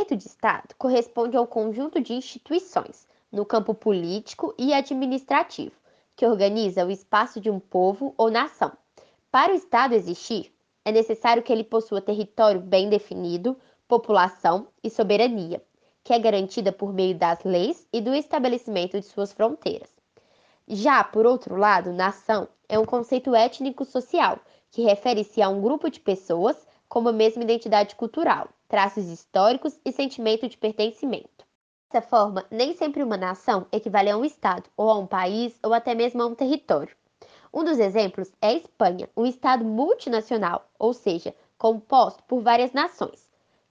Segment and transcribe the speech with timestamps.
[0.00, 5.74] conceito de Estado corresponde ao conjunto de instituições, no campo político e administrativo,
[6.16, 8.72] que organiza o espaço de um povo ou nação.
[9.30, 10.52] Para o Estado existir,
[10.86, 15.62] é necessário que ele possua território bem definido, população e soberania,
[16.02, 19.90] que é garantida por meio das leis e do estabelecimento de suas fronteiras.
[20.66, 24.38] Já, por outro lado, nação é um conceito étnico-social
[24.70, 26.56] que refere-se a um grupo de pessoas
[26.88, 31.44] com a mesma identidade cultural, traços históricos e sentimento de pertencimento.
[31.92, 35.74] Dessa forma, nem sempre uma nação equivale a um Estado, ou a um país, ou
[35.74, 36.96] até mesmo a um território.
[37.52, 43.28] Um dos exemplos é a Espanha, um Estado multinacional, ou seja, composto por várias nações.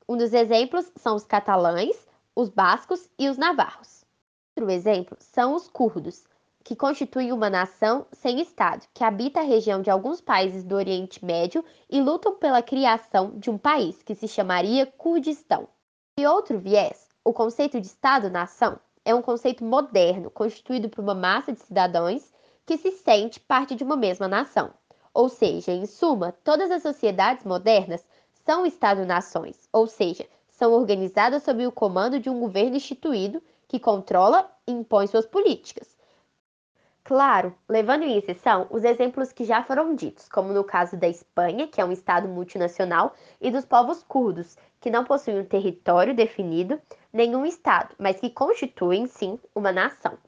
[0.07, 4.03] Um dos exemplos são os catalães, os bascos e os navarros.
[4.57, 6.25] Outro exemplo são os curdos,
[6.69, 11.25] que constituem uma nação sem Estado, que habita a região de alguns países do Oriente
[11.25, 15.67] Médio e lutam pela criação de um país que se chamaria Kurdistão.
[16.19, 21.51] E outro viés, o conceito de Estado-nação é um conceito moderno, constituído por uma massa
[21.51, 22.31] de cidadãos
[22.67, 24.69] que se sente parte de uma mesma nação.
[25.11, 28.05] Ou seja, em suma, todas as sociedades modernas
[28.45, 34.47] são Estado-nações, ou seja, são organizadas sob o comando de um governo instituído que controla
[34.67, 35.97] e impõe suas políticas.
[37.09, 41.67] Claro, levando em exceção os exemplos que já foram ditos, como no caso da Espanha,
[41.67, 46.79] que é um Estado multinacional, e dos povos curdos, que não possuem um território definido,
[47.11, 50.19] nenhum Estado, mas que constituem, sim, uma nação.